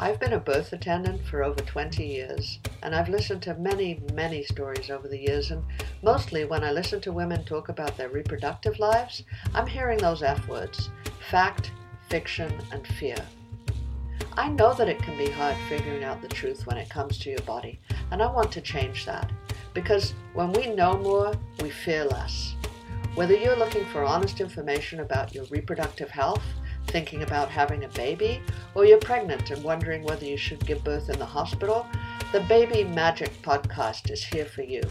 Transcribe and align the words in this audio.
I've 0.00 0.20
been 0.20 0.34
a 0.34 0.38
birth 0.38 0.72
attendant 0.72 1.26
for 1.26 1.42
over 1.42 1.60
20 1.60 2.06
years, 2.06 2.60
and 2.84 2.94
I've 2.94 3.08
listened 3.08 3.42
to 3.42 3.54
many, 3.54 4.00
many 4.14 4.44
stories 4.44 4.90
over 4.90 5.08
the 5.08 5.18
years, 5.18 5.50
and 5.50 5.64
mostly 6.02 6.44
when 6.44 6.62
I 6.62 6.70
listen 6.70 7.00
to 7.00 7.12
women 7.12 7.44
talk 7.44 7.68
about 7.68 7.96
their 7.96 8.08
reproductive 8.08 8.78
lives, 8.78 9.24
I'm 9.54 9.66
hearing 9.66 9.98
those 9.98 10.22
F 10.22 10.46
words 10.46 10.90
fact, 11.28 11.72
fiction, 12.08 12.52
and 12.70 12.86
fear. 12.86 13.16
I 14.34 14.48
know 14.48 14.72
that 14.74 14.88
it 14.88 15.02
can 15.02 15.18
be 15.18 15.30
hard 15.30 15.56
figuring 15.68 16.04
out 16.04 16.22
the 16.22 16.28
truth 16.28 16.64
when 16.64 16.76
it 16.76 16.88
comes 16.88 17.18
to 17.18 17.30
your 17.30 17.40
body, 17.40 17.80
and 18.12 18.22
I 18.22 18.30
want 18.30 18.52
to 18.52 18.60
change 18.60 19.04
that. 19.04 19.32
Because 19.74 20.14
when 20.32 20.52
we 20.52 20.68
know 20.68 20.96
more, 20.96 21.34
we 21.60 21.70
fear 21.70 22.04
less. 22.04 22.54
Whether 23.16 23.34
you're 23.34 23.58
looking 23.58 23.84
for 23.86 24.04
honest 24.04 24.40
information 24.40 25.00
about 25.00 25.34
your 25.34 25.44
reproductive 25.46 26.08
health, 26.08 26.44
thinking 26.88 27.22
about 27.22 27.48
having 27.50 27.84
a 27.84 27.88
baby, 27.88 28.40
or 28.74 28.84
you're 28.84 28.98
pregnant 28.98 29.50
and 29.50 29.62
wondering 29.62 30.02
whether 30.02 30.24
you 30.24 30.36
should 30.36 30.66
give 30.66 30.82
birth 30.84 31.08
in 31.10 31.18
the 31.18 31.24
hospital, 31.24 31.86
the 32.32 32.40
Baby 32.40 32.84
Magic 32.84 33.30
podcast 33.42 34.10
is 34.10 34.24
here 34.24 34.44
for 34.44 34.62
you. 34.62 34.82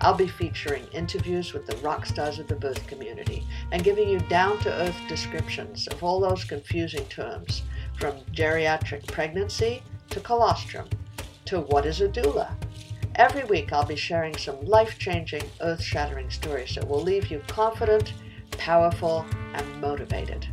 I'll 0.00 0.14
be 0.14 0.26
featuring 0.26 0.86
interviews 0.92 1.52
with 1.52 1.66
the 1.66 1.76
rock 1.76 2.04
stars 2.04 2.38
of 2.38 2.48
the 2.48 2.56
birth 2.56 2.86
community 2.86 3.44
and 3.70 3.84
giving 3.84 4.08
you 4.08 4.18
down 4.20 4.58
to 4.60 4.72
earth 4.72 4.96
descriptions 5.08 5.86
of 5.86 6.02
all 6.02 6.20
those 6.20 6.44
confusing 6.44 7.06
terms, 7.06 7.62
from 7.98 8.16
geriatric 8.32 9.06
pregnancy 9.06 9.82
to 10.10 10.20
colostrum 10.20 10.88
to 11.44 11.60
what 11.60 11.86
is 11.86 12.00
a 12.00 12.08
doula. 12.08 12.54
Every 13.14 13.44
week, 13.44 13.72
I'll 13.72 13.86
be 13.86 13.96
sharing 13.96 14.36
some 14.36 14.60
life 14.64 14.98
changing, 14.98 15.44
earth 15.60 15.82
shattering 15.82 16.30
stories 16.30 16.74
that 16.74 16.88
will 16.88 17.00
leave 17.00 17.30
you 17.30 17.40
confident, 17.46 18.12
powerful, 18.58 19.24
and 19.54 19.80
motivated 19.80 20.48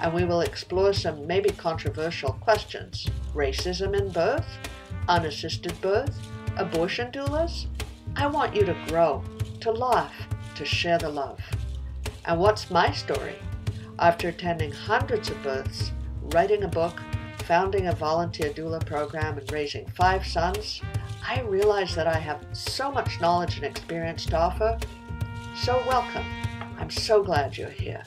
and 0.00 0.14
we 0.14 0.24
will 0.24 0.40
explore 0.40 0.92
some 0.92 1.26
maybe 1.26 1.50
controversial 1.50 2.32
questions 2.32 3.08
racism 3.34 3.96
in 3.96 4.10
birth, 4.10 4.46
unassisted 5.08 5.78
birth, 5.80 6.18
abortion 6.56 7.12
doulas. 7.12 7.66
I 8.16 8.26
want 8.26 8.56
you 8.56 8.64
to 8.64 8.76
grow, 8.88 9.22
to 9.60 9.70
laugh, 9.70 10.12
to 10.56 10.64
share 10.64 10.98
the 10.98 11.08
love. 11.08 11.38
And 12.24 12.40
what's 12.40 12.70
my 12.70 12.90
story? 12.90 13.36
After 13.98 14.28
attending 14.28 14.72
hundreds 14.72 15.30
of 15.30 15.42
births, 15.42 15.92
writing 16.22 16.64
a 16.64 16.68
book, 16.68 17.00
founding 17.44 17.86
a 17.86 17.92
volunteer 17.92 18.50
doula 18.50 18.84
program, 18.84 19.38
and 19.38 19.52
raising 19.52 19.86
five 19.88 20.26
sons, 20.26 20.80
I 21.26 21.42
realize 21.42 21.94
that 21.94 22.06
I 22.06 22.18
have 22.18 22.44
so 22.52 22.90
much 22.90 23.20
knowledge 23.20 23.56
and 23.56 23.64
experience 23.64 24.26
to 24.26 24.38
offer. 24.38 24.78
So, 25.62 25.82
welcome. 25.86 26.24
I'm 26.78 26.90
so 26.90 27.22
glad 27.22 27.56
you're 27.56 27.68
here. 27.68 28.02